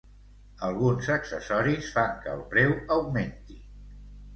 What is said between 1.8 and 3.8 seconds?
fan que el preu augmenti.